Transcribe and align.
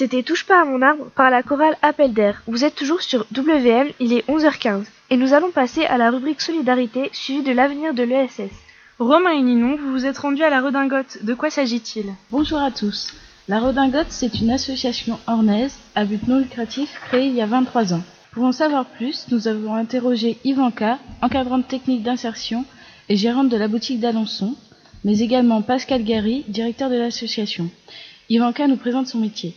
C'était 0.00 0.22
Touche 0.22 0.46
pas 0.46 0.62
à 0.62 0.64
mon 0.64 0.80
arbre 0.80 1.10
par 1.14 1.28
la 1.28 1.42
chorale 1.42 1.76
Appel 1.82 2.14
d'air. 2.14 2.42
Vous 2.46 2.64
êtes 2.64 2.74
toujours 2.74 3.02
sur 3.02 3.26
WM, 3.36 3.88
il 4.00 4.14
est 4.14 4.26
11h15. 4.30 4.84
Et 5.10 5.18
nous 5.18 5.34
allons 5.34 5.50
passer 5.50 5.84
à 5.84 5.98
la 5.98 6.10
rubrique 6.10 6.40
Solidarité 6.40 7.10
suivie 7.12 7.42
de 7.42 7.52
l'avenir 7.52 7.92
de 7.92 8.02
l'ESS. 8.02 8.50
Romain 8.98 9.32
et 9.32 9.42
Ninon, 9.42 9.76
vous 9.76 9.92
vous 9.92 10.06
êtes 10.06 10.16
rendus 10.16 10.42
à 10.42 10.48
la 10.48 10.62
redingote. 10.62 11.22
De 11.22 11.34
quoi 11.34 11.50
s'agit-il? 11.50 12.06
Bonjour 12.30 12.60
à 12.60 12.70
tous. 12.70 13.12
La 13.46 13.60
Redingote, 13.60 14.06
c'est 14.08 14.40
une 14.40 14.50
association 14.52 15.18
ornaise 15.26 15.76
à 15.94 16.06
but 16.06 16.26
non 16.26 16.38
lucratif 16.38 16.98
créée 17.08 17.26
il 17.26 17.34
y 17.34 17.42
a 17.42 17.46
23 17.46 17.92
ans. 17.92 18.02
Pour 18.32 18.44
en 18.44 18.52
savoir 18.52 18.86
plus, 18.86 19.26
nous 19.30 19.48
avons 19.48 19.74
interrogé 19.74 20.38
Ivanka, 20.44 20.98
encadrante 21.20 21.68
technique 21.68 22.04
d'insertion 22.04 22.64
et 23.10 23.16
gérante 23.16 23.50
de 23.50 23.56
la 23.58 23.68
boutique 23.68 24.00
d'Alençon, 24.00 24.56
mais 25.04 25.18
également 25.18 25.60
Pascal 25.60 26.04
Gary, 26.04 26.46
directeur 26.48 26.88
de 26.88 26.96
l'association. 26.96 27.68
Ivanka 28.30 28.66
nous 28.66 28.78
présente 28.78 29.06
son 29.06 29.18
métier. 29.18 29.54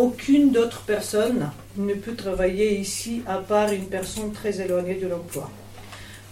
Aucune 0.00 0.50
d'autre 0.50 0.80
personne 0.86 1.50
ne 1.76 1.92
peut 1.92 2.14
travailler 2.14 2.78
ici 2.78 3.20
à 3.26 3.36
part 3.36 3.70
une 3.70 3.84
personne 3.84 4.32
très 4.32 4.58
éloignée 4.58 4.94
de 4.94 5.06
l'emploi. 5.06 5.50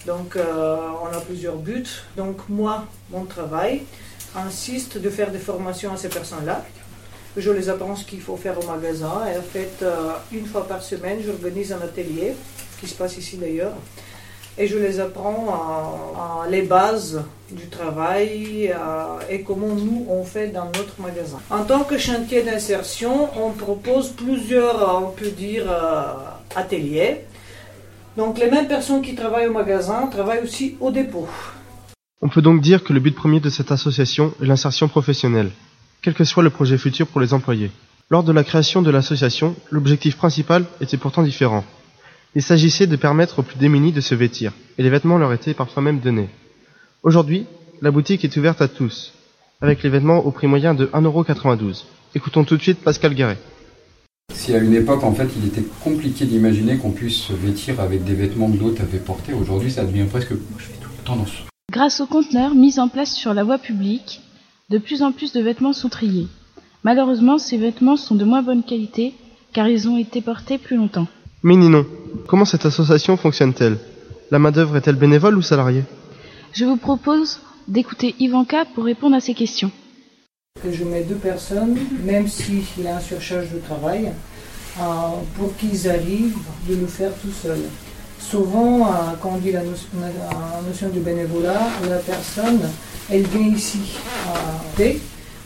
Donc 0.07 0.37
euh, 0.37 0.79
on 1.03 1.15
a 1.15 1.21
plusieurs 1.21 1.57
buts. 1.57 1.85
Donc 2.17 2.49
moi, 2.49 2.87
mon 3.11 3.27
travail 3.27 3.83
insiste 4.35 4.97
de 4.97 5.11
faire 5.11 5.31
des 5.31 5.39
formations 5.39 5.93
à 5.93 5.99
ces 5.99 6.09
personnes-là. 6.09 6.65
Je 7.37 7.51
les 7.51 7.69
apprends 7.69 7.95
ce 7.95 8.07
qu'il 8.07 8.23
faut 8.23 8.39
faire 8.39 8.59
au 8.59 8.67
magasin. 8.67 9.27
Et 9.31 9.37
en 9.37 9.43
fait, 9.43 9.83
euh, 9.83 10.13
une 10.33 10.47
fois 10.47 10.67
par 10.67 10.83
semaine, 10.83 11.19
j'organise 11.23 11.71
un 11.71 11.83
atelier, 11.83 12.33
qui 12.81 12.87
se 12.87 12.95
passe 12.95 13.19
ici 13.19 13.37
d'ailleurs. 13.37 13.75
Et 14.59 14.67
je 14.67 14.77
les 14.77 14.99
apprends 14.99 16.45
les 16.51 16.63
bases 16.63 17.23
du 17.51 17.67
travail 17.69 18.73
euh, 18.75 19.31
et 19.31 19.43
comment 19.43 19.75
nous 19.75 20.07
on 20.09 20.25
fait 20.25 20.49
dans 20.49 20.67
notre 20.67 21.01
magasin. 21.01 21.39
En 21.51 21.65
tant 21.65 21.85
que 21.85 21.97
chantier 21.97 22.43
d'insertion, 22.43 23.29
on 23.41 23.53
propose 23.53 24.11
plusieurs, 24.11 25.03
on 25.03 25.11
peut 25.11 25.31
dire, 25.31 25.65
euh, 25.71 26.03
ateliers. 26.57 27.25
Donc 28.17 28.39
les 28.39 28.51
mêmes 28.51 28.69
personnes 28.69 29.01
qui 29.01 29.15
travaillent 29.15 29.47
au 29.47 29.53
magasin 29.53 30.09
travaillent 30.09 30.43
aussi 30.43 30.77
au 30.81 30.91
dépôt. 30.91 31.29
On 32.21 32.29
peut 32.29 32.43
donc 32.43 32.61
dire 32.61 32.83
que 32.83 32.93
le 32.93 33.01
but 33.01 33.15
premier 33.15 33.41
de 33.41 33.51
cette 33.51 33.71
association 33.71 34.35
est 34.43 34.47
l'insertion 34.47 34.89
professionnelle, 34.89 35.51
quel 36.03 36.15
que 36.15 36.25
soit 36.25 36.43
le 36.43 36.51
projet 36.51 36.77
futur 36.77 37.07
pour 37.07 37.21
les 37.21 37.33
employés. 37.33 37.71
Lors 38.11 38.25
de 38.25 38.33
la 38.33 38.43
création 38.43 38.83
de 38.83 38.91
l'association, 38.91 39.55
l'objectif 39.71 40.17
principal 40.17 40.65
était 40.81 40.97
pourtant 40.97 41.23
différent. 41.23 41.65
Il 42.35 42.43
s'agissait 42.43 42.87
de 42.87 42.97
permettre 42.97 43.39
aux 43.39 43.43
plus 43.43 43.59
démunis 43.59 43.93
de 43.93 44.01
se 44.03 44.15
vêtir, 44.15 44.53
et 44.77 44.83
les 44.83 44.91
vêtements 44.91 45.19
leur 45.19 45.33
étaient 45.33 45.55
parfois 45.55 45.83
même 45.83 46.01
donnés. 46.01 46.29
Aujourd'hui, 47.03 47.47
la 47.81 47.91
boutique 47.91 48.25
est 48.25 48.37
ouverte 48.37 48.61
à 48.61 48.69
tous, 48.69 49.15
avec 49.61 49.83
les 49.83 49.89
vêtements 49.89 50.25
au 50.27 50.31
prix 50.31 50.47
moyen 50.47 50.75
de 50.75 50.87
1,92€. 50.87 51.85
Écoutons 52.15 52.45
tout 52.45 52.57
de 52.57 52.63
suite 52.63 52.81
Pascal 52.81 53.15
Garret. 53.15 53.39
Si 54.35 54.55
à 54.55 54.59
une 54.59 54.75
époque, 54.75 55.05
en 55.05 55.15
fait, 55.15 55.29
il 55.39 55.47
était 55.47 55.65
compliqué 55.83 56.27
d'imaginer 56.27 56.77
qu'on 56.77 56.91
puisse 56.91 57.17
se 57.17 57.33
vêtir 57.33 57.81
avec 57.81 58.05
des 58.05 58.15
vêtements 58.15 58.51
que 58.51 58.59
d'autres 58.59 58.83
avaient 58.83 58.99
portés, 58.99 59.33
aujourd'hui, 59.33 59.71
ça 59.71 59.85
devient 59.85 60.07
presque 60.09 60.35
tendance. 61.05 61.33
Grâce 61.73 62.01
aux 62.01 62.07
conteneurs 62.07 62.55
mis 62.55 62.79
en 62.79 62.89
place 62.89 63.15
sur 63.15 63.33
la 63.33 63.45
voie 63.45 63.59
publique, 63.59 64.21
de 64.69 64.79
plus 64.79 65.03
en 65.03 65.13
plus 65.13 65.33
de 65.33 65.41
vêtements 65.41 65.73
sont 65.73 65.89
triés. 65.89 66.29
Malheureusement, 66.85 67.39
ces 67.39 67.57
vêtements 67.57 67.97
sont 67.97 68.15
de 68.15 68.25
moins 68.25 68.43
bonne 68.43 68.63
qualité, 68.63 69.15
car 69.55 69.67
ils 69.69 69.89
ont 69.89 69.97
été 69.97 70.21
portés 70.21 70.59
plus 70.59 70.77
longtemps. 70.77 71.09
Mais 71.43 71.57
Ninon, 71.57 71.87
comment 72.27 72.45
cette 72.45 72.67
association 72.67 73.17
fonctionne-t-elle? 73.17 73.79
La 74.31 74.39
main-d'œuvre 74.39 74.77
est-elle 74.77 74.97
bénévole 74.97 75.37
ou 75.37 75.43
salariée? 75.43 75.85
Je 76.53 76.65
vous 76.65 76.77
propose 76.77 77.41
d'écouter 77.67 78.15
Ivanka 78.19 78.65
pour 78.75 78.85
répondre 78.85 79.17
à 79.17 79.21
ces 79.21 79.35
questions. 79.35 79.71
Je 80.69 80.85
mets 80.85 81.03
deux 81.03 81.15
personnes, 81.15 81.77
même 82.05 82.27
s'il 82.27 82.65
y 82.83 82.89
a 82.89 82.97
un 82.97 83.01
surcharge 83.01 83.51
de 83.53 83.59
travail, 83.59 84.13
euh, 84.81 84.83
pour 85.37 85.57
qu'ils 85.57 85.89
arrivent 85.89 86.39
de 86.69 86.75
le 86.75 86.87
faire 86.87 87.13
tout 87.23 87.31
seuls. 87.43 87.69
Souvent, 88.19 88.87
euh, 88.87 88.91
quand 89.21 89.33
on 89.37 89.39
dit 89.39 89.53
la 89.53 89.63
notion, 89.63 89.89
la 90.01 90.69
notion 90.69 90.89
du 90.89 91.01
bénévolat, 91.01 91.69
la 91.89 91.97
personne, 91.97 92.61
elle 93.11 93.23
vient 93.23 93.55
ici 93.55 93.97
à 94.27 94.83
euh, 94.83 94.93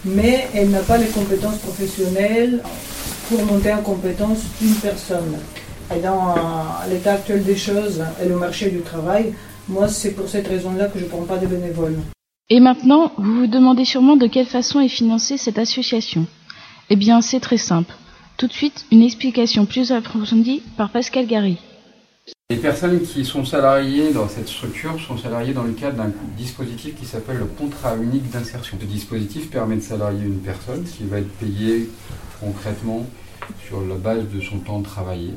mais 0.04 0.48
elle 0.54 0.70
n'a 0.70 0.80
pas 0.80 0.98
les 0.98 1.06
compétences 1.06 1.58
professionnelles 1.58 2.60
pour 3.28 3.44
monter 3.44 3.72
en 3.72 3.82
compétence 3.82 4.38
une 4.60 4.74
personne. 4.74 5.36
Et 5.94 6.00
dans 6.00 6.34
l'état 6.88 7.14
actuel 7.14 7.44
des 7.44 7.56
choses 7.56 8.02
et 8.22 8.28
le 8.28 8.36
marché 8.36 8.70
du 8.70 8.80
travail, 8.80 9.34
moi, 9.68 9.88
c'est 9.88 10.12
pour 10.12 10.28
cette 10.28 10.48
raison-là 10.48 10.86
que 10.86 10.98
je 10.98 11.04
ne 11.04 11.08
prends 11.08 11.24
pas 11.24 11.38
de 11.38 11.46
bénévoles. 11.46 11.98
Et 12.48 12.60
maintenant, 12.60 13.12
vous 13.18 13.40
vous 13.40 13.46
demandez 13.46 13.84
sûrement 13.84 14.16
de 14.16 14.26
quelle 14.26 14.46
façon 14.46 14.80
est 14.80 14.88
financée 14.88 15.36
cette 15.36 15.58
association. 15.58 16.26
Eh 16.90 16.96
bien, 16.96 17.20
c'est 17.20 17.40
très 17.40 17.58
simple. 17.58 17.94
Tout 18.38 18.46
de 18.46 18.52
suite, 18.52 18.86
une 18.90 19.02
explication 19.02 19.66
plus 19.66 19.92
approfondie 19.92 20.62
par 20.76 20.90
Pascal 20.90 21.26
Gary. 21.26 21.58
Les 22.50 22.56
personnes 22.56 23.00
qui 23.00 23.24
sont 23.24 23.44
salariées 23.44 24.12
dans 24.12 24.28
cette 24.28 24.48
structure 24.48 25.00
sont 25.00 25.18
salariées 25.18 25.54
dans 25.54 25.62
le 25.62 25.72
cadre 25.72 25.96
d'un 25.96 26.12
dispositif 26.36 26.98
qui 26.98 27.06
s'appelle 27.06 27.38
le 27.38 27.46
contrat 27.46 27.96
unique 27.96 28.30
d'insertion. 28.30 28.76
Ce 28.80 28.86
dispositif 28.86 29.50
permet 29.50 29.76
de 29.76 29.80
salarier 29.80 30.24
une 30.24 30.40
personne 30.40 30.84
qui 30.84 31.04
va 31.04 31.18
être 31.18 31.32
payée 31.38 31.88
concrètement 32.40 33.06
sur 33.66 33.80
la 33.80 33.96
base 33.96 34.28
de 34.28 34.40
son 34.40 34.58
temps 34.58 34.82
travaillé 34.82 35.30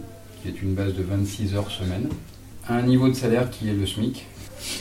qui 0.46 0.52
est 0.52 0.62
une 0.62 0.76
base 0.76 0.94
de 0.94 1.02
26 1.02 1.56
heures 1.56 1.72
semaine, 1.72 2.08
un 2.70 2.82
niveau 2.84 3.08
de 3.08 3.14
salaire 3.14 3.50
qui 3.50 3.70
est 3.70 3.74
le 3.74 3.86
SMIC, 3.86 4.26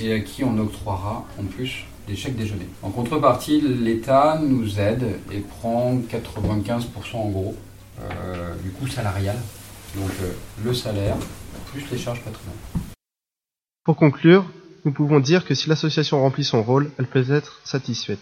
et 0.03 0.13
à 0.13 0.21
qui 0.21 0.45
on 0.45 0.59
octroiera 0.59 1.27
en 1.41 1.45
plus 1.45 1.85
des 2.07 2.17
chèques 2.17 2.37
déjeuner. 2.37 2.69
En 2.83 2.91
contrepartie, 2.91 3.61
l'État 3.61 4.41
nous 4.43 4.79
aide 4.79 5.05
et 5.33 5.41
prend 5.41 5.97
95% 5.97 7.17
en 7.17 7.29
gros 7.31 7.57
euh, 8.01 8.55
du 8.63 8.71
coût 8.71 8.87
salarial, 8.87 9.37
donc 9.97 10.11
euh, 10.23 10.33
le 10.63 10.75
salaire 10.75 11.17
plus 11.73 11.85
les 11.91 11.99
charges 11.99 12.21
patronales. 12.21 12.55
Pour 13.85 13.97
conclure, 13.97 14.45
nous 14.85 14.93
pouvons 14.93 15.21
dire 15.21 15.47
que 15.47 15.55
si 15.55 15.69
l'association 15.69 16.21
remplit 16.21 16.45
son 16.45 16.63
rôle, 16.63 16.91
elle 16.99 17.07
peut 17.07 17.25
être 17.31 17.61
satisfaite. 17.65 18.21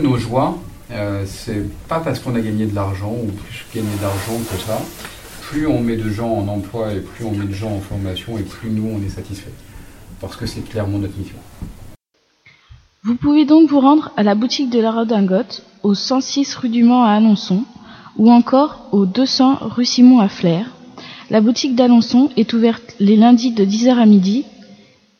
Nos 0.00 0.16
joies, 0.16 0.58
euh, 0.90 1.24
c'est 1.26 1.64
pas 1.86 2.00
parce 2.00 2.18
qu'on 2.18 2.34
a 2.34 2.40
gagné 2.40 2.66
de 2.66 2.74
l'argent 2.74 3.12
ou 3.12 3.30
plus 3.30 3.66
gagné 3.74 3.94
d'argent 4.00 4.38
que 4.50 4.58
ça, 4.58 4.80
plus 5.42 5.66
on 5.66 5.80
met 5.80 5.96
de 5.96 6.08
gens 6.08 6.32
en 6.32 6.48
emploi 6.48 6.94
et 6.94 7.00
plus 7.00 7.24
on 7.24 7.32
met 7.32 7.46
de 7.46 7.52
gens 7.52 7.72
en 7.72 7.80
formation 7.80 8.38
et 8.38 8.42
plus 8.42 8.70
nous 8.70 8.88
on 8.88 9.02
est 9.04 9.10
satisfait. 9.10 9.52
Parce 10.20 10.36
que 10.36 10.46
c'est 10.46 10.62
clairement 10.62 10.98
notre 10.98 11.18
mission. 11.18 11.36
Vous 13.04 13.16
pouvez 13.16 13.44
donc 13.44 13.68
vous 13.68 13.80
rendre 13.80 14.12
à 14.16 14.22
la 14.22 14.36
boutique 14.36 14.70
de 14.70 14.78
la 14.78 14.92
Redingote, 14.92 15.64
au 15.82 15.94
106 15.94 16.54
rue 16.54 16.68
du 16.68 16.84
Mans 16.84 17.04
à 17.04 17.10
Alençon, 17.10 17.64
ou 18.16 18.30
encore 18.30 18.88
au 18.92 19.06
200 19.06 19.58
rue 19.60 19.84
Simon 19.84 20.20
à 20.20 20.28
Flers. 20.28 20.70
La 21.28 21.40
boutique 21.40 21.74
d'Alençon 21.74 22.30
est 22.36 22.52
ouverte 22.52 22.94
les 23.00 23.16
lundis 23.16 23.50
de 23.50 23.64
10h 23.64 23.96
à 23.96 24.06
midi 24.06 24.44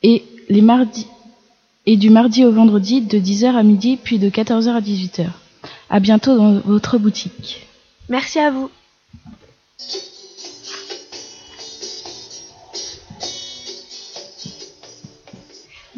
et 0.02 0.24
les 0.48 0.62
mardis 0.62 1.08
et 1.86 1.96
du 1.96 2.10
mardi 2.10 2.44
au 2.44 2.52
vendredi 2.52 3.00
de 3.00 3.18
10h 3.18 3.56
à 3.56 3.62
midi 3.62 3.98
puis 4.02 4.18
de 4.18 4.30
14h 4.30 4.70
à 4.70 4.80
18h. 4.80 5.26
À 5.90 6.00
bientôt 6.00 6.36
dans 6.36 6.60
votre 6.60 6.98
boutique. 6.98 7.66
Merci 8.08 8.38
à 8.38 8.50
vous. 8.50 8.70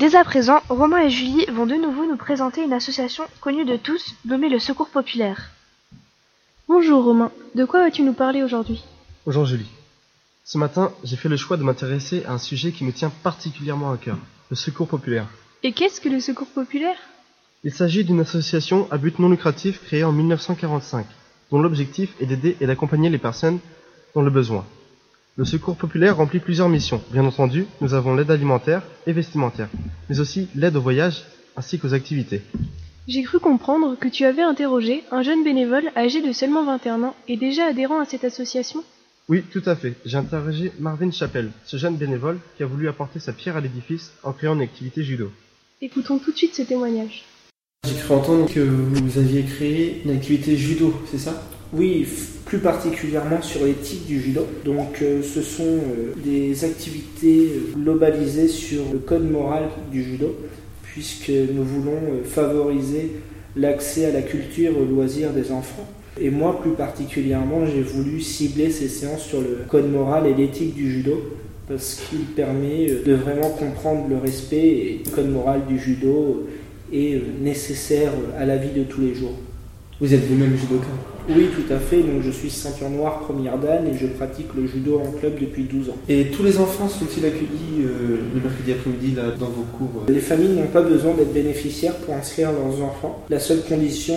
Dès 0.04 0.16
à 0.16 0.24
présent, 0.24 0.60
Romain 0.68 0.98
et 0.98 1.08
Julie 1.08 1.46
vont 1.46 1.64
de 1.64 1.76
nouveau 1.76 2.04
nous 2.04 2.18
présenter 2.18 2.62
une 2.62 2.74
association 2.74 3.24
connue 3.40 3.64
de 3.64 3.78
tous, 3.78 4.14
nommée 4.26 4.50
le 4.50 4.58
Secours 4.58 4.90
Populaire. 4.90 5.48
Bonjour 6.68 7.04
Romain, 7.04 7.32
de 7.54 7.64
quoi 7.64 7.80
vas-tu 7.80 8.02
nous 8.02 8.12
parler 8.12 8.42
aujourd'hui? 8.42 8.84
Bonjour 9.24 9.46
Julie. 9.46 9.70
Ce 10.44 10.58
matin, 10.58 10.92
j'ai 11.04 11.16
fait 11.16 11.30
le 11.30 11.38
choix 11.38 11.56
de 11.56 11.62
m'intéresser 11.62 12.22
à 12.26 12.34
un 12.34 12.38
sujet 12.38 12.70
qui 12.70 12.84
me 12.84 12.92
tient 12.92 13.10
particulièrement 13.22 13.92
à 13.92 13.96
cœur, 13.96 14.18
le 14.50 14.56
Secours 14.56 14.88
Populaire. 14.88 15.26
Et 15.62 15.72
qu'est-ce 15.72 16.02
que 16.02 16.10
le 16.10 16.20
Secours 16.20 16.48
Populaire? 16.48 16.98
Il 17.62 17.72
s'agit 17.72 18.04
d'une 18.04 18.20
association 18.20 18.86
à 18.90 18.98
but 18.98 19.18
non 19.18 19.30
lucratif 19.30 19.82
créée 19.84 20.04
en 20.04 20.12
1945, 20.12 21.06
dont 21.50 21.62
l'objectif 21.62 22.10
est 22.20 22.26
d'aider 22.26 22.58
et 22.60 22.66
d'accompagner 22.66 23.08
les 23.08 23.16
personnes 23.16 23.58
dans 24.14 24.20
le 24.20 24.30
besoin. 24.30 24.66
Le 25.36 25.44
Secours 25.44 25.74
populaire 25.76 26.16
remplit 26.16 26.38
plusieurs 26.38 26.68
missions. 26.68 27.02
Bien 27.10 27.24
entendu, 27.24 27.66
nous 27.80 27.94
avons 27.94 28.14
l'aide 28.14 28.30
alimentaire 28.30 28.82
et 29.04 29.12
vestimentaire, 29.12 29.68
mais 30.08 30.20
aussi 30.20 30.46
l'aide 30.54 30.76
au 30.76 30.80
voyage 30.80 31.24
ainsi 31.56 31.76
qu'aux 31.76 31.92
activités. 31.92 32.42
J'ai 33.08 33.24
cru 33.24 33.40
comprendre 33.40 33.98
que 33.98 34.06
tu 34.06 34.24
avais 34.24 34.42
interrogé 34.42 35.02
un 35.10 35.22
jeune 35.22 35.42
bénévole 35.42 35.90
âgé 35.96 36.22
de 36.22 36.32
seulement 36.32 36.64
21 36.64 37.02
ans 37.02 37.16
et 37.26 37.36
déjà 37.36 37.64
adhérent 37.64 37.98
à 37.98 38.04
cette 38.04 38.22
association 38.22 38.84
Oui, 39.28 39.42
tout 39.50 39.62
à 39.66 39.74
fait. 39.74 39.94
J'ai 40.04 40.18
interrogé 40.18 40.70
Marvin 40.78 41.10
Chappelle, 41.10 41.50
ce 41.64 41.78
jeune 41.78 41.96
bénévole 41.96 42.38
qui 42.56 42.62
a 42.62 42.66
voulu 42.66 42.88
apporter 42.88 43.18
sa 43.18 43.32
pierre 43.32 43.56
à 43.56 43.60
l'édifice 43.60 44.12
en 44.22 44.32
créant 44.32 44.54
une 44.54 44.62
activité 44.62 45.02
judo. 45.02 45.32
Écoutons 45.82 46.18
tout 46.18 46.30
de 46.30 46.36
suite 46.36 46.54
ce 46.54 46.62
témoignage. 46.62 47.24
J'ai 47.84 47.96
cru 47.96 48.14
entendre 48.14 48.48
que 48.48 48.60
vous 48.60 49.18
aviez 49.18 49.42
créé 49.42 50.02
une 50.04 50.12
activité 50.12 50.56
judo, 50.56 50.94
c'est 51.10 51.18
ça? 51.18 51.42
Oui, 51.76 52.06
plus 52.44 52.58
particulièrement 52.58 53.42
sur 53.42 53.64
l'éthique 53.64 54.06
du 54.06 54.20
judo. 54.20 54.46
Donc 54.64 55.02
euh, 55.02 55.22
ce 55.22 55.42
sont 55.42 55.64
euh, 55.64 56.12
des 56.24 56.64
activités 56.64 57.50
euh, 57.52 57.76
globalisées 57.76 58.46
sur 58.46 58.84
le 58.92 59.00
code 59.00 59.28
moral 59.28 59.64
du 59.90 60.04
judo, 60.04 60.36
puisque 60.84 61.30
nous 61.30 61.64
voulons 61.64 62.22
favoriser 62.24 63.12
l'accès 63.56 64.04
à 64.04 64.12
la 64.12 64.22
culture 64.22 64.72
et 64.72 64.80
aux 64.80 64.84
loisirs 64.84 65.32
des 65.32 65.50
enfants. 65.50 65.88
Et 66.20 66.30
moi, 66.30 66.60
plus 66.60 66.72
particulièrement, 66.72 67.66
j'ai 67.66 67.82
voulu 67.82 68.20
cibler 68.20 68.70
ces 68.70 68.88
séances 68.88 69.24
sur 69.24 69.40
le 69.40 69.64
code 69.68 69.90
moral 69.90 70.28
et 70.28 70.34
l'éthique 70.34 70.74
du 70.74 70.92
judo 70.92 71.20
parce 71.66 72.00
qu'il 72.08 72.20
permet 72.20 72.86
de 73.04 73.14
vraiment 73.14 73.50
comprendre 73.50 74.06
le 74.08 74.18
respect 74.18 74.58
et 74.58 75.02
le 75.04 75.10
code 75.10 75.30
moral 75.30 75.62
du 75.66 75.76
judo 75.76 76.46
est 76.92 77.20
nécessaire 77.40 78.12
à 78.38 78.44
la 78.44 78.58
vie 78.58 78.70
de 78.78 78.84
tous 78.84 79.00
les 79.00 79.14
jours. 79.14 79.34
Vous 80.00 80.12
êtes 80.12 80.26
vous-même 80.26 80.56
judoka? 80.56 80.88
Oui, 81.28 81.48
tout 81.54 81.72
à 81.72 81.78
fait. 81.78 81.98
Donc, 81.98 82.22
je 82.22 82.30
suis 82.30 82.50
ceinture 82.50 82.90
noire 82.90 83.20
première 83.20 83.56
dan 83.58 83.86
et 83.86 83.96
je 83.96 84.06
pratique 84.06 84.48
le 84.56 84.66
judo 84.66 85.00
en 85.00 85.10
club 85.18 85.34
depuis 85.40 85.62
12 85.62 85.90
ans. 85.90 85.96
Et 86.08 86.26
tous 86.26 86.42
les 86.42 86.58
enfants 86.58 86.88
sont-ils 86.88 87.24
accueillis 87.24 87.84
euh, 87.84 88.18
le 88.34 88.40
mercredi 88.40 88.72
après-midi 88.72 89.14
là, 89.16 89.30
dans 89.38 89.46
vos 89.46 89.62
cours 89.78 90.02
Les 90.08 90.18
familles 90.18 90.56
n'ont 90.56 90.66
pas 90.66 90.82
besoin 90.82 91.14
d'être 91.14 91.32
bénéficiaires 91.32 91.94
pour 91.94 92.14
inscrire 92.14 92.50
leurs 92.52 92.82
enfants. 92.82 93.24
La 93.30 93.38
seule 93.38 93.62
condition 93.62 94.16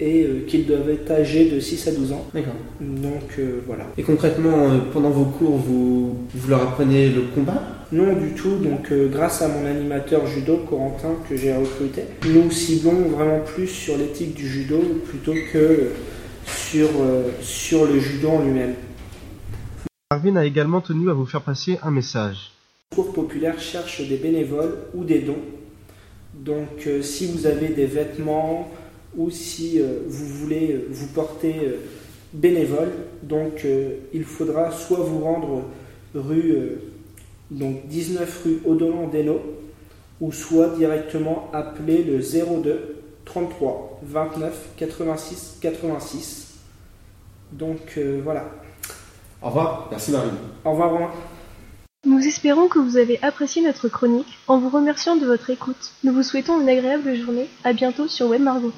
est 0.00 0.24
euh, 0.24 0.44
qu'ils 0.46 0.66
doivent 0.66 0.88
être 0.90 1.10
âgés 1.10 1.50
de 1.50 1.60
6 1.60 1.88
à 1.88 1.92
12 1.92 2.12
ans. 2.12 2.24
D'accord. 2.32 2.54
Donc, 2.80 3.38
euh, 3.38 3.60
voilà. 3.66 3.84
Et 3.98 4.02
concrètement, 4.02 4.70
euh, 4.70 4.78
pendant 4.92 5.10
vos 5.10 5.24
cours, 5.24 5.56
vous, 5.56 6.16
vous 6.34 6.48
leur 6.48 6.62
apprenez 6.62 7.08
le 7.08 7.22
combat? 7.34 7.62
Non 7.92 8.14
du 8.14 8.32
tout, 8.32 8.56
donc 8.56 8.90
euh, 8.90 9.08
grâce 9.08 9.42
à 9.42 9.48
mon 9.48 9.64
animateur 9.64 10.26
judo, 10.26 10.56
Corentin, 10.68 11.14
que 11.28 11.36
j'ai 11.36 11.54
recruté, 11.54 12.02
nous 12.26 12.50
ciblons 12.50 13.08
vraiment 13.10 13.38
plus 13.38 13.68
sur 13.68 13.96
l'éthique 13.96 14.34
du 14.34 14.48
judo 14.48 14.80
plutôt 15.06 15.34
que 15.52 15.92
sur, 16.44 16.88
euh, 17.00 17.30
sur 17.40 17.86
le 17.86 18.00
judo 18.00 18.30
en 18.30 18.42
lui-même. 18.42 18.74
Marvin 20.10 20.34
a 20.34 20.44
également 20.44 20.80
tenu 20.80 21.10
à 21.10 21.12
vous 21.12 21.26
faire 21.26 21.42
passer 21.42 21.78
un 21.84 21.92
message. 21.92 22.50
Le 22.90 22.96
Cours 22.96 23.12
populaire 23.12 23.60
cherche 23.60 24.00
des 24.00 24.16
bénévoles 24.16 24.78
ou 24.92 25.04
des 25.04 25.20
dons. 25.20 25.44
Donc 26.34 26.88
euh, 26.88 27.02
si 27.02 27.30
vous 27.30 27.46
avez 27.46 27.68
des 27.68 27.86
vêtements 27.86 28.68
ou 29.16 29.30
si 29.30 29.80
vous 29.80 30.26
voulez 30.26 30.86
vous 30.90 31.06
porter 31.06 31.54
bénévole, 32.34 32.90
donc 33.22 33.66
il 34.12 34.24
faudra 34.24 34.70
soit 34.70 34.98
vous 34.98 35.20
rendre 35.20 35.62
rue 36.14 36.54
donc 37.50 37.86
19 37.86 38.42
rue 38.44 38.60
Odolan 38.64 39.08
d'Eno 39.08 39.40
ou 40.20 40.32
soit 40.32 40.68
directement 40.76 41.50
appeler 41.52 42.02
le 42.02 42.20
02 42.20 42.96
33 43.24 44.00
29 44.02 44.68
86 44.76 45.58
86. 45.60 46.54
Donc 47.52 47.94
euh, 47.98 48.20
voilà. 48.22 48.50
Au 49.42 49.48
revoir, 49.48 49.88
merci 49.90 50.10
Marine. 50.10 50.36
Au 50.64 50.70
revoir 50.72 50.90
Romain. 50.90 51.10
Nous 52.04 52.24
espérons 52.24 52.68
que 52.68 52.78
vous 52.78 52.96
avez 52.96 53.18
apprécié 53.22 53.62
notre 53.62 53.88
chronique 53.88 54.38
en 54.46 54.58
vous 54.58 54.68
remerciant 54.68 55.16
de 55.16 55.26
votre 55.26 55.50
écoute. 55.50 55.92
Nous 56.04 56.12
vous 56.12 56.22
souhaitons 56.22 56.60
une 56.60 56.68
agréable 56.68 57.14
journée. 57.16 57.48
À 57.64 57.72
bientôt 57.72 58.06
sur 58.06 58.28
Web 58.28 58.42
Margot. 58.42 58.72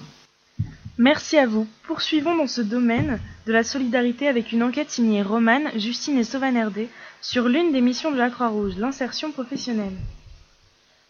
Merci 0.97 1.37
à 1.39 1.47
vous. 1.47 1.67
Poursuivons 1.87 2.37
dans 2.37 2.47
ce 2.47 2.61
domaine 2.61 3.21
de 3.47 3.53
la 3.53 3.63
solidarité 3.63 4.29
avec 4.29 4.51
une 4.51 4.63
enquête 4.63 4.91
signée 4.91 5.23
Romane, 5.23 5.71
Justine 5.77 6.19
et 6.19 6.25
Sauvanerdé 6.25 6.89
sur 7.21 7.49
l'une 7.49 7.73
des 7.73 7.81
missions 7.81 8.13
de 8.13 8.17
la 8.17 8.31
Croix-Rouge, 8.31 8.77
l'insertion 8.77 9.33
professionnelle. 9.33 9.97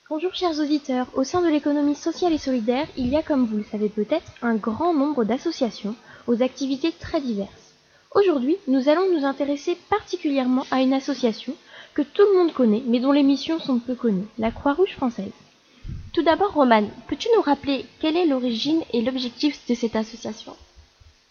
Bonjour 0.08 0.34
chers 0.34 0.58
auditeurs, 0.58 1.06
au 1.14 1.22
sein 1.22 1.42
de 1.42 1.48
l'économie 1.48 1.94
sociale 1.94 2.32
et 2.32 2.38
solidaire, 2.38 2.86
il 2.96 3.08
y 3.08 3.16
a 3.16 3.22
comme 3.22 3.44
vous 3.44 3.58
le 3.58 3.64
savez 3.64 3.90
peut-être 3.90 4.32
un 4.40 4.54
grand 4.54 4.94
nombre 4.94 5.24
d'associations 5.24 5.94
aux 6.26 6.42
activités 6.42 6.92
très 6.92 7.20
diverses. 7.20 7.74
Aujourd'hui, 8.14 8.56
nous 8.68 8.88
allons 8.88 9.12
nous 9.12 9.26
intéresser 9.26 9.76
particulièrement 9.90 10.64
à 10.70 10.80
une 10.80 10.94
association 10.94 11.54
que 11.92 12.00
tout 12.00 12.22
le 12.32 12.38
monde 12.38 12.54
connaît 12.54 12.82
mais 12.86 13.00
dont 13.00 13.12
les 13.12 13.22
missions 13.22 13.60
sont 13.60 13.78
peu 13.78 13.94
connues, 13.94 14.28
la 14.38 14.50
Croix-Rouge 14.50 14.94
française. 14.96 15.32
Tout 16.14 16.22
d'abord, 16.22 16.54
Romane, 16.54 16.88
peux-tu 17.06 17.28
nous 17.36 17.42
rappeler 17.42 17.84
quelle 18.00 18.16
est 18.16 18.26
l'origine 18.26 18.82
et 18.94 19.02
l'objectif 19.02 19.60
de 19.68 19.74
cette 19.74 19.96
association? 19.96 20.56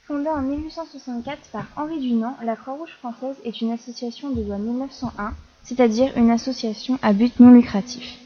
Fondée 0.07 0.30
en 0.30 0.42
1864 0.42 1.50
par 1.51 1.65
Henri 1.75 2.00
Dunant, 2.00 2.38
la 2.42 2.56
Croix-Rouge 2.56 2.95
française 3.00 3.36
est 3.44 3.59
une 3.59 3.74
association 3.74 4.30
de 4.30 4.42
loi 4.42 4.57
1901, 4.57 5.33
c'est-à-dire 5.63 6.13
une 6.15 6.31
association 6.31 6.98
à 7.01 7.12
but 7.12 7.38
non 7.42 7.51
lucratif. 7.51 8.18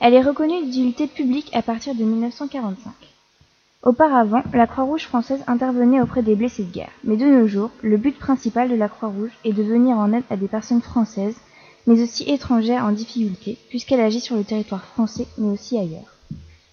Elle 0.00 0.12
est 0.12 0.20
reconnue 0.20 0.62
d'utilité 0.66 1.06
publique 1.06 1.48
à 1.54 1.62
partir 1.62 1.94
de 1.94 2.04
1945. 2.04 2.92
Auparavant, 3.84 4.42
la 4.52 4.66
Croix-Rouge 4.66 5.06
française 5.06 5.42
intervenait 5.46 6.02
auprès 6.02 6.22
des 6.22 6.34
blessés 6.34 6.64
de 6.64 6.70
guerre, 6.70 6.92
mais 7.04 7.16
de 7.16 7.24
nos 7.24 7.48
jours, 7.48 7.70
le 7.80 7.96
but 7.96 8.18
principal 8.18 8.68
de 8.68 8.74
la 8.74 8.90
Croix-Rouge 8.90 9.32
est 9.46 9.54
de 9.54 9.62
venir 9.62 9.96
en 9.96 10.12
aide 10.12 10.24
à 10.28 10.36
des 10.36 10.48
personnes 10.48 10.82
françaises, 10.82 11.40
mais 11.86 12.02
aussi 12.02 12.30
étrangères 12.30 12.84
en 12.84 12.92
difficulté, 12.92 13.56
puisqu'elle 13.70 14.00
agit 14.00 14.20
sur 14.20 14.36
le 14.36 14.44
territoire 14.44 14.84
français, 14.84 15.26
mais 15.38 15.48
aussi 15.48 15.78
ailleurs. 15.78 16.18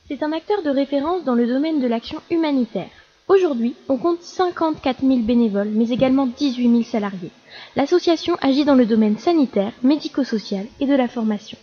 C'est 0.09 0.24
un 0.24 0.33
acteur 0.33 0.62
de 0.62 0.71
référence 0.71 1.24
dans 1.24 1.36
le 1.36 1.48
domaine 1.48 1.80
de 1.80 1.88
l'action 1.88 2.19
humanitaire. 2.30 2.89
Aujourd'hui, 3.33 3.77
on 3.87 3.95
compte 3.95 4.21
54 4.21 4.99
000 5.07 5.19
bénévoles, 5.19 5.69
mais 5.69 5.89
également 5.89 6.27
18 6.27 6.69
000 6.69 6.83
salariés. 6.83 7.31
L'association 7.77 8.35
agit 8.41 8.65
dans 8.65 8.75
le 8.75 8.85
domaine 8.85 9.17
sanitaire, 9.17 9.71
médico-social 9.83 10.65
et 10.81 10.85
de 10.85 10.93
la 10.93 11.07
formation. 11.07 11.57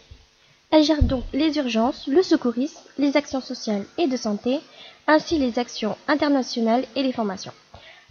Elle 0.70 0.82
gère 0.82 1.02
donc 1.02 1.24
les 1.34 1.58
urgences, 1.58 2.06
le 2.06 2.22
secourisme, 2.22 2.80
les 2.96 3.18
actions 3.18 3.42
sociales 3.42 3.84
et 3.98 4.06
de 4.06 4.16
santé, 4.16 4.60
ainsi 5.06 5.38
les 5.38 5.58
actions 5.58 5.98
internationales 6.08 6.86
et 6.96 7.02
les 7.02 7.12
formations. 7.12 7.52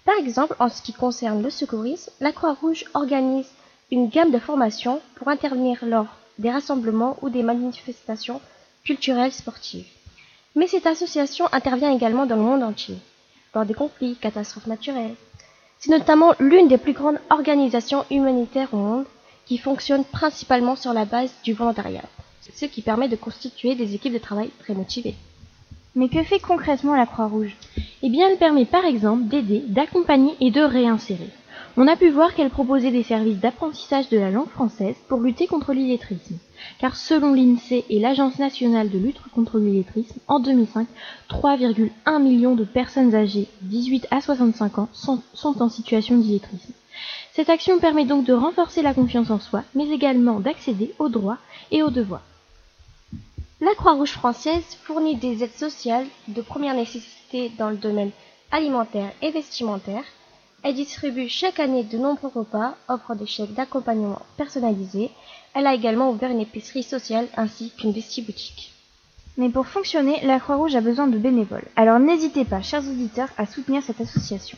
Par 0.06 0.20
exemple, 0.20 0.56
en 0.60 0.70
ce 0.70 0.84
qui 0.84 0.94
concerne 0.94 1.42
le 1.42 1.50
secourisme, 1.50 2.12
la 2.20 2.34
Croix-Rouge 2.34 2.86
organise 2.94 3.50
une 3.90 4.10
gamme 4.10 4.30
de 4.30 4.38
formations 4.38 5.02
pour 5.16 5.30
intervenir 5.30 5.80
lors 5.84 6.16
des 6.38 6.52
rassemblements 6.52 7.18
ou 7.24 7.32
des 7.32 7.42
manifestations 7.42 8.40
culturelles 8.84 9.34
sportives. 9.34 9.88
Mais 10.56 10.68
cette 10.68 10.86
association 10.86 11.48
intervient 11.52 11.92
également 11.92 12.28
dans 12.28 12.36
le 12.36 12.44
monde 12.44 12.62
entier, 12.62 12.98
lors 13.58 13.66
des 13.66 13.74
conflits, 13.74 14.16
catastrophes 14.22 14.68
naturelles. 14.68 15.16
C'est 15.80 15.90
notamment 15.90 16.34
l'une 16.40 16.68
des 16.68 16.78
plus 16.78 16.94
grandes 16.94 17.20
organisations 17.32 18.06
humanitaires 18.12 18.72
au 18.72 18.78
monde 18.78 19.06
qui 19.48 19.58
fonctionne 19.58 20.04
principalement 20.04 20.76
sur 20.76 20.94
la 20.94 21.06
base 21.06 21.34
du 21.44 21.54
volontariat, 21.54 22.04
ce 22.54 22.66
qui 22.66 22.84
permet 22.84 23.10
de 23.10 23.16
constituer 23.16 23.74
des 23.74 23.96
équipes 23.96 24.14
de 24.14 24.20
travail 24.20 24.52
très 24.60 24.76
motivées. 24.76 25.16
Mais 25.96 26.10
que 26.10 26.22
fait 26.22 26.40
concrètement 26.40 26.96
la 26.96 27.08
Croix-Rouge? 27.08 27.56
Eh 28.04 28.10
bien, 28.10 28.30
elle 28.30 28.38
permet 28.38 28.66
par 28.66 28.86
exemple 28.86 29.24
d'aider, 29.24 29.64
d'accompagner 29.68 30.36
et 30.40 30.52
de 30.52 30.62
réinsérer. 30.62 31.30
On 31.80 31.88
a 31.88 31.96
pu 31.96 32.10
voir 32.10 32.34
qu'elle 32.34 32.50
proposait 32.50 32.90
des 32.90 33.04
services 33.04 33.38
d'apprentissage 33.38 34.10
de 34.10 34.18
la 34.18 34.32
langue 34.32 34.50
française 34.50 34.96
pour 35.08 35.20
lutter 35.20 35.46
contre 35.46 35.74
l'illettrisme. 35.74 36.40
Car 36.80 36.96
selon 36.96 37.36
l'INSEE 37.36 37.86
et 37.92 38.00
l'Agence 38.00 38.40
nationale 38.40 38.90
de 38.90 38.98
lutte 38.98 39.22
contre 39.36 39.60
l'illettrisme, 39.60 40.20
en 40.28 40.40
2005, 40.40 40.88
3,1 41.30 42.20
millions 42.20 42.56
de 42.56 42.64
personnes 42.64 43.14
âgées 43.14 43.48
18 43.62 44.08
à 44.10 44.22
65 44.22 44.80
ans 44.80 44.90
sont, 44.92 45.22
en 45.62 45.70
situation 45.70 46.18
d'illettrisme. 46.18 46.74
Cette 47.34 47.52
action 47.52 47.78
permet 47.78 48.06
donc 48.06 48.26
de 48.26 48.34
renforcer 48.34 48.82
la 48.82 48.96
confiance 48.96 49.30
en 49.30 49.40
soi, 49.40 49.64
mais 49.76 49.88
également 49.90 50.40
d'accéder 50.40 50.96
aux 50.98 51.10
droits 51.10 51.38
et 51.70 51.84
aux 51.84 51.92
devoirs. 51.92 52.26
La 53.62 53.76
Croix-Rouge 53.76 54.14
française 54.14 54.64
fournit 54.84 55.16
des 55.16 55.44
aides 55.44 55.54
sociales 55.54 56.08
de 56.28 56.42
première 56.42 56.74
nécessité 56.74 57.52
dans 57.60 57.70
le 57.70 57.78
domaine 57.78 58.12
alimentaire 58.50 59.12
et 59.22 59.30
vestimentaire. 59.30 60.04
Elle 60.64 60.76
distribue 60.76 61.30
chaque 61.30 61.60
année 61.60 61.84
de 61.84 61.98
nombreux 61.98 62.32
repas, 62.34 62.76
offre 62.88 63.16
des 63.16 63.26
chèques 63.26 63.54
d'accompagnement 63.54 64.22
personnalisés. 64.38 65.12
Elle 65.54 65.68
a 65.68 65.74
également 65.74 66.10
ouvert 66.10 66.32
une 66.32 66.42
épicerie 66.42 66.84
sociale 66.84 67.28
ainsi 67.38 67.72
qu'une 67.78 67.92
vestiboutique. 67.92 68.74
Mais 69.38 69.50
pour 69.50 69.68
fonctionner, 69.68 70.20
la 70.26 70.40
Croix-Rouge 70.40 70.76
a 70.76 70.82
besoin 70.82 71.08
de 71.08 71.18
bénévoles. 71.18 71.68
Alors 71.76 72.00
n'hésitez 72.00 72.44
pas, 72.44 72.64
chers 72.64 72.88
auditeurs, 72.88 73.30
à 73.38 73.46
soutenir 73.46 73.84
cette 73.84 74.02
association. 74.02 74.58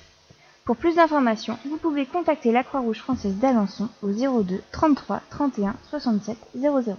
Pour 0.63 0.77
plus 0.77 0.96
d'informations, 0.96 1.58
vous 1.65 1.77
pouvez 1.77 2.06
contacter 2.06 2.51
la 2.51 2.63
Croix-Rouge 2.63 3.00
française 3.00 3.36
d'Alençon 3.36 3.89
au 4.01 4.10
02 4.10 4.62
33 4.72 5.22
31 5.29 5.75
67 5.89 6.38
00. 6.56 6.96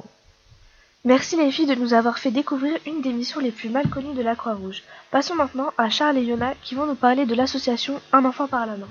Merci 1.03 1.37
les 1.37 1.51
filles 1.51 1.65
de 1.65 1.75
nous 1.75 1.95
avoir 1.95 2.19
fait 2.19 2.31
découvrir 2.31 2.77
une 2.87 3.01
des 3.01 3.15
missions 3.15 3.41
les 3.41 3.53
plus 3.53 3.71
mal 3.71 3.89
connues 3.89 4.15
de 4.15 4.21
la 4.21 4.37
Croix-Rouge. 4.37 4.83
Passons 5.11 5.35
maintenant 5.35 5.73
à 5.79 5.89
Charles 5.89 6.19
et 6.19 6.25
Yona 6.25 6.53
qui 6.63 6.75
vont 6.75 6.85
nous 6.85 6.95
parler 6.95 7.25
de 7.25 7.35
l'association 7.35 8.03
Un 8.13 8.27
enfant 8.27 8.47
par 8.47 8.67
la 8.67 8.77
main. 8.77 8.89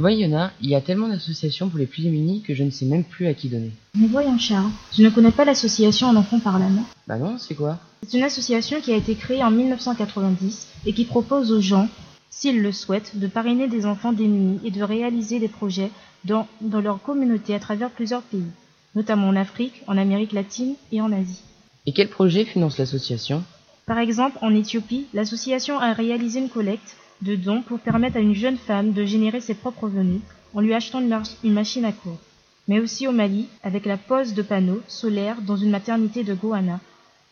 Tu 0.00 0.02
vois, 0.02 0.12
Yona, 0.12 0.50
il 0.62 0.70
y 0.70 0.74
a 0.74 0.80
tellement 0.80 1.08
d'associations 1.08 1.68
pour 1.68 1.78
les 1.78 1.84
plus 1.84 2.00
démunis 2.00 2.40
que 2.40 2.54
je 2.54 2.62
ne 2.62 2.70
sais 2.70 2.86
même 2.86 3.04
plus 3.04 3.26
à 3.26 3.34
qui 3.34 3.50
donner. 3.50 3.70
Mais 3.94 4.06
voyons 4.06 4.38
Charles, 4.38 4.70
tu 4.94 5.02
ne 5.02 5.10
connais 5.10 5.30
pas 5.30 5.44
l'association 5.44 6.08
Un 6.08 6.16
enfant 6.16 6.40
par 6.40 6.58
main 6.58 6.84
Bah 7.06 7.18
non, 7.18 7.36
c'est 7.36 7.54
quoi? 7.54 7.78
C'est 8.08 8.16
une 8.16 8.24
association 8.24 8.80
qui 8.80 8.94
a 8.94 8.96
été 8.96 9.14
créée 9.14 9.44
en 9.44 9.50
1990 9.50 10.68
et 10.86 10.94
qui 10.94 11.04
propose 11.04 11.52
aux 11.52 11.60
gens, 11.60 11.86
s'ils 12.30 12.62
le 12.62 12.72
souhaitent, 12.72 13.18
de 13.18 13.26
parrainer 13.26 13.68
des 13.68 13.84
enfants 13.84 14.14
démunis 14.14 14.58
et 14.64 14.70
de 14.70 14.82
réaliser 14.82 15.38
des 15.38 15.48
projets 15.48 15.90
dans, 16.24 16.48
dans 16.62 16.80
leur 16.80 17.02
communauté 17.02 17.54
à 17.54 17.58
travers 17.58 17.90
plusieurs 17.90 18.22
pays, 18.22 18.48
notamment 18.94 19.28
en 19.28 19.36
Afrique, 19.36 19.82
en 19.86 19.98
Amérique 19.98 20.32
latine 20.32 20.76
et 20.92 21.02
en 21.02 21.12
Asie. 21.12 21.42
Et 21.84 21.92
quel 21.92 22.08
projet 22.08 22.46
finance 22.46 22.78
l'association? 22.78 23.44
Par 23.84 23.98
exemple, 23.98 24.38
en 24.40 24.54
Éthiopie, 24.54 25.08
l'association 25.12 25.78
a 25.78 25.92
réalisé 25.92 26.38
une 26.38 26.48
collecte 26.48 26.96
de 27.22 27.36
dons 27.36 27.62
pour 27.62 27.78
permettre 27.80 28.16
à 28.16 28.20
une 28.20 28.34
jeune 28.34 28.56
femme 28.56 28.92
de 28.92 29.04
générer 29.04 29.40
ses 29.40 29.54
propres 29.54 29.84
revenus 29.84 30.22
en 30.54 30.60
lui 30.60 30.74
achetant 30.74 31.00
une, 31.00 31.52
machine 31.52 31.84
à 31.84 31.92
coudre. 31.92 32.18
mais 32.66 32.80
aussi 32.80 33.06
au 33.06 33.12
Mali 33.12 33.46
avec 33.62 33.86
la 33.86 33.96
pose 33.96 34.34
de 34.34 34.42
panneaux 34.42 34.80
solaires 34.88 35.40
dans 35.42 35.56
une 35.56 35.70
maternité 35.70 36.24
de 36.24 36.34
Goana 36.34 36.80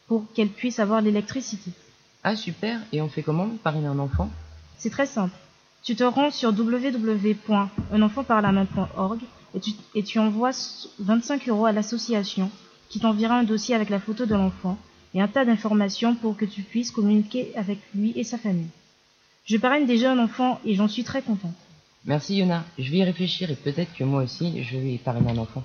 pour 0.07 0.25
qu'elle 0.33 0.49
puisse 0.49 0.79
avoir 0.79 1.01
l'électricité. 1.01 1.73
Ah 2.25 2.37
super, 2.37 2.81
et 2.93 3.01
on 3.03 3.09
fait 3.09 3.23
comment 3.23 3.49
parrainer 3.63 3.87
un 3.87 3.99
enfant? 3.99 4.29
C'est 4.77 4.91
très 4.91 5.07
simple. 5.07 5.35
Tu 5.83 5.97
te 5.97 6.05
rends 6.05 6.31
sur 6.31 6.51
www.unenfantparlamain.org 6.51 9.21
et 9.55 9.61
tu, 9.61 9.71
et 9.95 10.03
tu 10.03 10.19
envoies 10.19 10.51
25 10.99 11.49
euros 11.49 11.67
à 11.67 11.73
l'association 11.73 12.51
qui 12.89 13.01
t'enverra 13.01 13.39
un 13.39 13.45
dossier 13.45 13.75
avec 13.75 13.91
la 13.91 14.01
photo 14.01 14.27
de 14.27 14.35
l'enfant 14.35 14.79
et 15.15 15.21
un 15.21 15.29
tas 15.29 15.45
d'informations 15.45 16.15
pour 16.15 16.37
que 16.37 16.45
tu 16.45 16.63
puisses 16.63 16.91
communiquer 16.91 17.53
avec 17.57 17.79
lui 17.95 18.13
et 18.17 18.25
sa 18.25 18.39
famille. 18.39 18.69
Je 19.49 19.57
parraine 19.57 19.87
déjà 19.87 20.13
un 20.13 20.19
enfant 20.19 20.61
et 20.67 20.75
j'en 20.75 20.89
suis 20.89 21.05
très 21.05 21.23
contente. 21.23 21.55
Merci 22.05 22.37
Yona, 22.37 22.65
je 22.79 22.91
vais 22.91 22.99
y 22.99 23.05
réfléchir 23.05 23.51
et 23.51 23.55
peut-être 23.55 23.95
que 23.95 24.05
moi 24.05 24.23
aussi 24.23 24.63
je 24.63 24.77
vais 24.77 24.99
parrainer 25.03 25.31
un 25.31 25.39
enfant. 25.39 25.63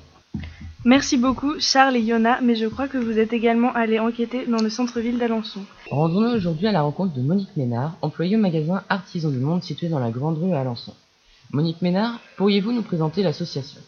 Merci 0.86 1.18
beaucoup 1.18 1.60
Charles 1.60 1.98
et 1.98 2.02
Yona, 2.02 2.40
mais 2.42 2.56
je 2.56 2.66
crois 2.66 2.88
que 2.88 2.98
vous 2.98 3.20
êtes 3.20 3.34
également 3.34 3.74
allés 3.74 4.00
enquêter 4.00 4.46
dans 4.46 4.62
le 4.62 4.70
centre-ville 4.70 5.18
d'Alençon. 5.18 5.60
Rendons-nous 5.92 6.34
aujourd'hui 6.34 6.68
à 6.68 6.72
la 6.72 6.82
rencontre 6.82 7.13
de 7.13 7.22
Monique 7.22 7.58
Ménard, 7.58 7.98
employée 8.02 8.38
au 8.38 8.40
magasin 8.40 8.84
Artisan 8.88 9.30
du 9.30 9.40
Monde 9.40 9.63
situé 9.63 9.90
dans 9.90 10.00
la 10.00 10.12
Grande 10.12 10.38
Rue 10.38 10.54
à 10.54 10.62
Alençon. 10.62 10.94
Monique 11.52 11.82
Ménard, 11.82 12.22
pourriez-vous 12.38 12.72
nous 12.72 12.84
présenter 12.84 13.22
l'association? 13.22 13.82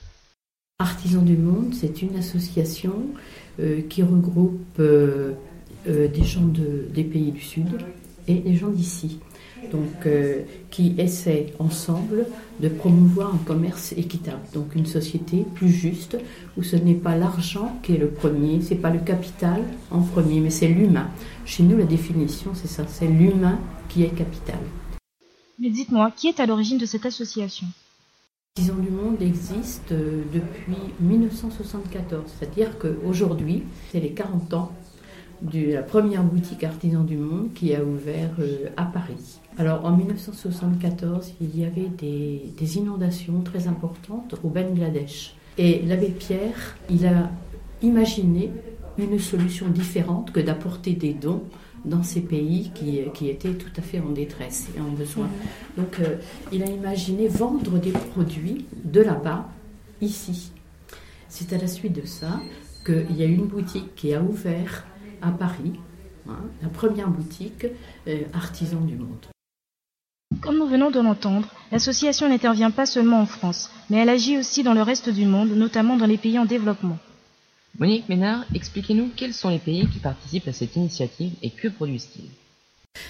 Artisans 0.79 1.23
du 1.23 1.37
Monde, 1.37 1.73
c'est 1.73 2.01
une 2.01 2.17
association 2.17 2.95
euh, 3.61 3.81
qui 3.87 4.03
regroupe 4.03 4.77
euh, 4.79 5.35
euh, 5.87 6.09
des 6.09 6.25
gens 6.25 6.45
de, 6.45 6.85
des 6.93 7.05
pays 7.05 7.31
du 7.31 7.39
Sud 7.39 7.77
et 8.27 8.35
des 8.35 8.55
gens 8.55 8.69
d'ici. 8.69 9.19
Donc, 9.71 10.05
euh, 10.05 10.41
qui 10.71 10.95
essaient 10.97 11.53
ensemble 11.59 12.25
de 12.59 12.69
promouvoir 12.69 13.33
un 13.33 13.39
commerce 13.45 13.93
équitable. 13.93 14.41
Donc, 14.53 14.75
une 14.75 14.85
société 14.85 15.45
plus 15.55 15.69
juste 15.69 16.17
où 16.57 16.63
ce 16.63 16.75
n'est 16.75 16.93
pas 16.93 17.15
l'argent 17.15 17.77
qui 17.83 17.93
est 17.93 17.97
le 17.97 18.09
premier, 18.09 18.61
c'est 18.61 18.75
pas 18.75 18.89
le 18.89 18.99
capital 18.99 19.63
en 19.91 20.01
premier, 20.01 20.39
mais 20.39 20.49
c'est 20.49 20.67
l'humain. 20.67 21.09
Chez 21.45 21.63
nous, 21.63 21.77
la 21.77 21.85
définition, 21.85 22.51
c'est 22.53 22.67
ça, 22.67 22.85
c'est 22.87 23.07
l'humain 23.07 23.59
qui 23.89 24.03
est 24.03 24.09
capital. 24.09 24.59
Mais 25.59 25.69
dites-moi, 25.69 26.11
qui 26.15 26.27
est 26.27 26.39
à 26.39 26.45
l'origine 26.45 26.77
de 26.77 26.85
cette 26.85 27.05
association? 27.05 27.67
Artisans 28.57 28.81
du 28.81 28.89
Monde 28.89 29.21
existe 29.21 29.91
euh, 29.91 30.23
depuis 30.33 30.77
1974, 31.01 32.23
c'est-à-dire 32.39 32.77
qu'aujourd'hui, 32.79 33.63
c'est 33.91 33.99
les 33.99 34.11
40 34.11 34.53
ans 34.53 34.71
de 35.41 35.73
la 35.73 35.83
première 35.83 36.23
boutique 36.23 36.63
Artisans 36.63 37.05
du 37.05 37.17
Monde 37.17 37.49
qui 37.53 37.75
a 37.75 37.83
ouvert 37.83 38.31
euh, 38.39 38.69
à 38.77 38.85
Paris. 38.85 39.39
Alors 39.57 39.85
en 39.85 39.95
1974, 39.95 41.33
il 41.39 41.57
y 41.57 41.63
avait 41.63 41.87
des, 41.97 42.51
des 42.57 42.77
inondations 42.77 43.39
très 43.41 43.67
importantes 43.67 44.35
au 44.43 44.49
Bangladesh. 44.49 45.35
Et 45.57 45.81
l'abbé 45.83 46.07
Pierre, 46.09 46.75
il 46.89 47.05
a 47.05 47.31
imaginé 47.81 48.51
une 48.97 49.19
solution 49.19 49.69
différente 49.69 50.31
que 50.31 50.39
d'apporter 50.41 50.93
des 50.93 51.13
dons 51.13 51.43
dans 51.85 52.03
ces 52.03 52.21
pays 52.21 52.71
qui, 52.73 53.01
qui, 53.13 53.29
étaient 53.29 53.53
tout 53.53 53.71
à 53.77 53.81
fait 53.81 53.99
en 53.99 54.09
détresse 54.09 54.67
et 54.75 54.81
en 54.81 54.91
besoin. 54.91 55.29
Donc 55.77 55.99
euh, 55.99 56.17
il 56.51 56.63
a 56.63 56.67
imaginé 56.67 57.27
vendre 57.27 57.77
des 57.77 57.91
produits 57.91 58.65
de 58.83 59.01
là-bas, 59.01 59.47
ici. 60.01 60.51
C'est 61.29 61.53
à 61.53 61.57
la 61.57 61.67
suite 61.67 61.93
de 61.93 62.05
ça 62.05 62.41
qu'il 62.85 63.15
y 63.15 63.23
a 63.23 63.25
une 63.25 63.45
boutique 63.45 63.95
qui 63.95 64.13
a 64.13 64.21
ouvert 64.21 64.85
à 65.21 65.31
Paris, 65.31 65.73
hein, 66.27 66.39
la 66.61 66.69
première 66.69 67.09
boutique 67.09 67.67
euh, 68.07 68.21
artisan 68.33 68.81
du 68.81 68.95
monde. 68.95 69.34
Comme 70.45 70.59
nous 70.59 70.67
venons 70.67 70.91
de 70.91 70.99
l'entendre, 70.99 71.47
l'association 71.71 72.29
n'intervient 72.29 72.69
pas 72.69 72.85
seulement 72.85 73.19
en 73.19 73.25
France, 73.25 73.71
mais 73.89 73.97
elle 73.97 74.09
agit 74.09 74.37
aussi 74.37 74.61
dans 74.61 74.75
le 74.75 74.83
reste 74.83 75.09
du 75.09 75.25
monde, 75.25 75.49
notamment 75.49 75.97
dans 75.97 76.05
les 76.05 76.17
pays 76.17 76.37
en 76.37 76.45
développement. 76.45 76.99
Monique 77.79 78.07
Ménard, 78.09 78.45
expliquez-nous 78.53 79.09
quels 79.15 79.33
sont 79.33 79.49
les 79.49 79.57
pays 79.57 79.87
qui 79.87 79.97
participent 79.97 80.47
à 80.47 80.53
cette 80.53 80.75
initiative 80.75 81.33
et 81.41 81.49
que 81.49 81.67
produisent-ils? 81.67 82.29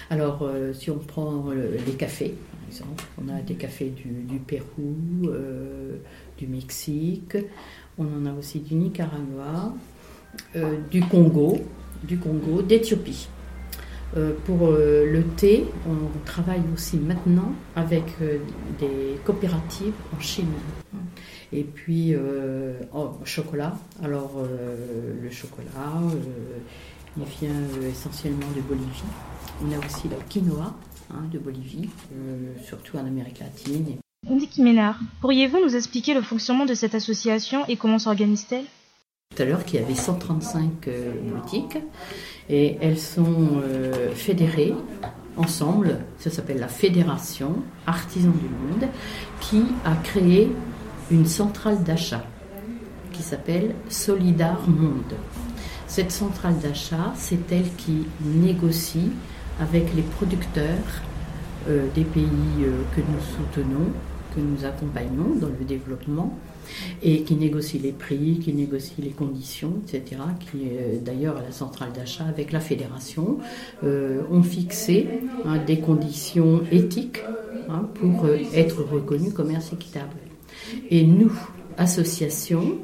Alors, 0.08 0.42
euh, 0.42 0.72
si 0.72 0.90
on 0.90 0.98
prend 0.98 1.50
euh, 1.50 1.76
les 1.86 1.92
cafés, 1.92 2.34
par 2.52 2.68
exemple, 2.68 3.04
on 3.22 3.28
a 3.28 3.42
des 3.42 3.54
cafés 3.54 3.90
du, 3.90 4.22
du 4.22 4.38
Pérou, 4.38 4.96
euh, 5.26 5.98
du 6.38 6.46
Mexique, 6.46 7.36
on 7.98 8.06
en 8.06 8.24
a 8.24 8.32
aussi 8.32 8.60
du 8.60 8.74
Nicaragua, 8.76 9.74
euh, 10.56 10.78
du 10.90 11.02
Congo, 11.02 11.58
du 12.02 12.18
Congo, 12.18 12.62
d'Éthiopie. 12.62 13.28
Euh, 14.16 14.32
pour 14.44 14.68
euh, 14.68 15.04
le 15.04 15.24
thé, 15.24 15.64
on 15.86 16.18
travaille 16.24 16.62
aussi 16.72 16.96
maintenant 16.96 17.52
avec 17.74 18.04
euh, 18.22 18.38
des 18.78 19.18
coopératives 19.24 19.94
en 20.16 20.20
Chine. 20.20 20.52
Et 21.52 21.64
puis, 21.64 22.14
euh, 22.14 22.74
oh, 22.94 23.12
chocolat. 23.24 23.76
Alors, 24.02 24.34
euh, 24.38 25.14
le 25.22 25.30
chocolat, 25.30 25.68
il 27.16 27.24
vient 27.24 27.88
essentiellement 27.88 28.46
de 28.54 28.60
Bolivie. 28.62 29.02
On 29.64 29.72
a 29.72 29.84
aussi 29.84 30.08
le 30.08 30.16
quinoa 30.28 30.74
hein, 31.10 31.24
de 31.32 31.38
Bolivie, 31.38 31.88
surtout 32.64 32.98
en 32.98 33.06
Amérique 33.06 33.40
latine. 33.40 33.96
Monique 34.28 34.58
Ménard, 34.58 34.98
pourriez-vous 35.20 35.60
nous 35.60 35.76
expliquer 35.76 36.12
le 36.12 36.20
fonctionnement 36.20 36.66
de 36.66 36.74
cette 36.74 36.94
association 36.94 37.64
et 37.68 37.76
comment 37.76 37.98
s'organise-t-elle? 37.98 38.64
Tout 39.34 39.42
à 39.42 39.44
l'heure 39.44 39.64
qu'il 39.64 39.80
y 39.80 39.82
avait 39.82 39.94
135 39.94 40.88
euh, 40.88 41.12
boutiques 41.22 41.78
et 42.48 42.76
elles 42.80 42.98
sont 42.98 43.60
euh, 43.62 44.10
fédérées 44.14 44.74
ensemble. 45.36 45.98
Ça 46.18 46.30
s'appelle 46.30 46.58
la 46.58 46.68
Fédération 46.68 47.56
Artisans 47.86 48.32
du 48.32 48.48
Monde 48.48 48.88
qui 49.40 49.64
a 49.84 49.94
créé 49.96 50.52
une 51.10 51.26
centrale 51.26 51.82
d'achat 51.82 52.24
qui 53.12 53.22
s'appelle 53.22 53.74
Solidar 53.88 54.68
Monde. 54.68 55.14
Cette 55.86 56.12
centrale 56.12 56.58
d'achat, 56.58 57.12
c'est 57.16 57.50
elle 57.50 57.70
qui 57.76 58.06
négocie 58.22 59.10
avec 59.60 59.94
les 59.94 60.02
producteurs 60.02 61.02
euh, 61.68 61.86
des 61.94 62.04
pays 62.04 62.26
euh, 62.62 62.82
que 62.94 63.00
nous 63.00 63.20
soutenons, 63.20 63.90
que 64.34 64.40
nous 64.40 64.64
accompagnons 64.64 65.36
dans 65.40 65.48
le 65.48 65.64
développement 65.64 66.36
et 67.02 67.22
qui 67.22 67.34
négocie 67.34 67.78
les 67.78 67.92
prix, 67.92 68.38
qui 68.42 68.52
négocie 68.52 68.94
les 68.98 69.10
conditions, 69.10 69.74
etc., 69.84 70.20
qui 70.40 70.58
euh, 70.64 70.98
d'ailleurs 71.00 71.36
à 71.36 71.42
la 71.42 71.52
centrale 71.52 71.92
d'achat 71.92 72.24
avec 72.24 72.52
la 72.52 72.60
fédération 72.60 73.38
euh, 73.84 74.22
ont 74.30 74.42
fixé 74.42 75.08
hein, 75.44 75.58
des 75.58 75.80
conditions 75.80 76.62
éthiques 76.70 77.22
hein, 77.68 77.88
pour 77.94 78.24
euh, 78.24 78.38
être 78.54 78.82
reconnu 78.82 79.32
commerce 79.32 79.72
équitable. 79.72 80.16
Et 80.90 81.04
nous, 81.04 81.32
association, 81.76 82.78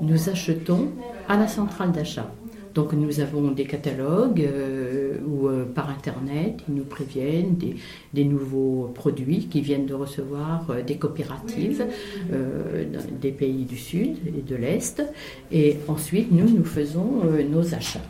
nous 0.00 0.28
achetons 0.28 0.90
à 1.28 1.36
la 1.36 1.48
centrale 1.48 1.92
d'achat. 1.92 2.32
Donc 2.74 2.94
nous 2.94 3.20
avons 3.20 3.50
des 3.50 3.66
catalogues 3.66 4.40
euh, 4.40 5.18
où 5.26 5.48
euh, 5.48 5.64
par 5.64 5.90
Internet, 5.90 6.60
ils 6.68 6.74
nous 6.74 6.84
préviennent 6.84 7.56
des, 7.56 7.76
des, 8.14 8.24
nouveaux 8.24 8.90
produits 8.94 9.48
qui 9.48 9.60
viennent 9.60 9.84
de 9.84 9.94
recevoir 9.94 10.70
euh, 10.70 10.82
des 10.82 10.96
coopératives 10.96 11.84
euh, 12.32 12.84
des 13.20 13.32
pays 13.32 13.64
du 13.64 13.76
Sud 13.76 14.16
et 14.26 14.42
de 14.42 14.56
l'Est. 14.56 15.02
Et 15.50 15.78
ensuite, 15.86 16.32
nous, 16.32 16.48
nous 16.48 16.64
faisons 16.64 17.22
euh, 17.24 17.46
nos 17.46 17.74
achats. 17.74 18.00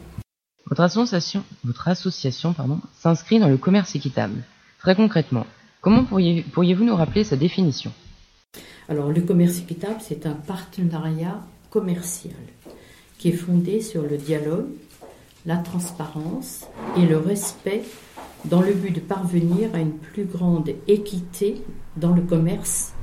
Votre 0.67 0.83
association, 0.83 1.43
votre 1.65 1.89
association 1.89 2.53
pardon, 2.53 2.79
s'inscrit 2.95 3.41
dans 3.41 3.49
le 3.49 3.57
commerce 3.57 3.97
équitable. 3.97 4.45
Très 4.79 4.95
concrètement, 4.95 5.47
comment 5.81 6.05
pourriez, 6.05 6.43
pourriez-vous 6.43 6.85
nous 6.85 6.97
rappeler 6.97 7.25
sa 7.25 7.37
définition? 7.37 7.93
Alors 8.89 9.11
le 9.11 9.23
commerce 9.23 9.59
équitable, 9.59 9.99
c'est 10.01 10.25
un 10.25 10.35
partenariat 10.35 11.41
commercial 11.71 12.35
qui 13.23 13.29
est 13.29 13.33
fondé 13.33 13.81
sur 13.81 14.03
le 14.03 14.17
dialogue, 14.17 14.67
la 15.47 15.57
transparence 15.57 16.67
et 16.97 17.07
le 17.07 17.19
respect 17.19 17.85
dans 18.47 18.61
le 18.61 18.73
but 18.73 18.93
de 18.93 18.99
parvenir 18.99 19.73
à 19.75 19.79
une 19.79 19.93
plus 19.93 20.25
grande 20.25 20.71
équité 20.89 21.63
dans 21.97 22.13
le 22.17 22.23
commerce 22.23 22.95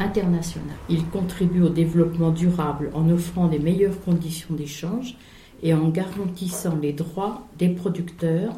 international. 0.00 0.74
Il 0.88 1.06
contribue 1.06 1.62
au 1.62 1.68
développement 1.68 2.30
durable 2.30 2.90
en 2.92 3.08
offrant 3.08 3.46
des 3.46 3.60
meilleures 3.60 4.00
conditions 4.00 4.52
d'échange 4.52 5.16
et 5.62 5.72
en 5.72 5.90
garantissant 5.90 6.76
les 6.82 6.92
droits 6.92 7.46
des 7.56 7.68
producteurs 7.68 8.54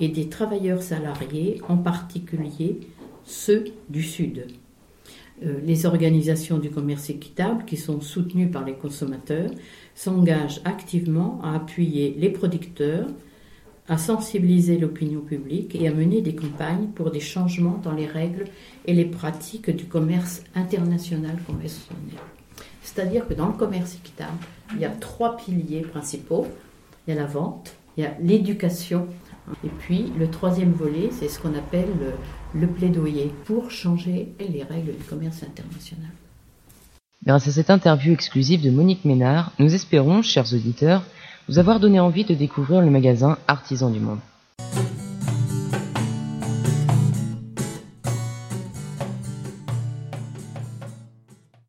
et 0.00 0.08
des 0.08 0.30
travailleurs 0.30 0.82
salariés, 0.82 1.60
en 1.68 1.76
particulier 1.76 2.80
ceux 3.24 3.64
du 3.90 4.02
Sud. 4.02 4.46
Euh, 5.44 5.60
les 5.64 5.86
organisations 5.86 6.58
du 6.58 6.70
commerce 6.70 7.10
équitable, 7.10 7.64
qui 7.64 7.76
sont 7.76 8.00
soutenues 8.00 8.50
par 8.50 8.64
les 8.64 8.74
consommateurs, 8.74 9.50
s'engagent 9.94 10.60
activement 10.64 11.40
à 11.42 11.56
appuyer 11.56 12.14
les 12.16 12.30
producteurs, 12.30 13.08
à 13.88 13.98
sensibiliser 13.98 14.78
l'opinion 14.78 15.20
publique 15.20 15.74
et 15.74 15.88
à 15.88 15.92
mener 15.92 16.20
des 16.20 16.34
campagnes 16.34 16.88
pour 16.94 17.10
des 17.10 17.20
changements 17.20 17.80
dans 17.82 17.92
les 17.92 18.06
règles 18.06 18.44
et 18.86 18.94
les 18.94 19.04
pratiques 19.04 19.70
du 19.70 19.84
commerce 19.84 20.44
international 20.54 21.36
conventionnel. 21.46 22.20
C'est-à-dire 22.82 23.26
que 23.26 23.34
dans 23.34 23.48
le 23.48 23.54
commerce 23.54 23.96
équitable, 23.96 24.38
il 24.74 24.80
y 24.80 24.84
a 24.84 24.90
trois 24.90 25.36
piliers 25.36 25.82
principaux. 25.82 26.46
Il 27.06 27.14
y 27.14 27.16
a 27.16 27.20
la 27.20 27.26
vente, 27.26 27.74
il 27.96 28.04
y 28.04 28.06
a 28.06 28.16
l'éducation, 28.20 29.08
et 29.64 29.68
puis 29.68 30.12
le 30.18 30.30
troisième 30.30 30.72
volet, 30.72 31.10
c'est 31.10 31.28
ce 31.28 31.38
qu'on 31.40 31.54
appelle 31.54 31.88
le, 32.54 32.66
plaidoyer 32.66 33.32
pour 33.44 33.70
changer 33.70 34.32
les 34.38 34.62
règles 34.62 34.96
du 34.96 35.04
commerce 35.04 35.42
international. 35.42 36.10
Grâce 37.24 37.48
à 37.48 37.52
cette 37.52 37.70
interview 37.70 38.12
exclusive 38.12 38.62
de 38.62 38.70
Monique 38.70 39.04
Ménard, 39.04 39.52
nous 39.58 39.74
espérons, 39.74 40.22
chers 40.22 40.52
auditeurs, 40.52 41.04
vous 41.48 41.58
avoir 41.58 41.80
donné 41.80 42.00
envie 42.00 42.24
de 42.24 42.34
découvrir 42.34 42.80
le 42.80 42.90
magasin 42.90 43.38
Artisan 43.46 43.90
du 43.90 44.00
Monde. 44.00 44.20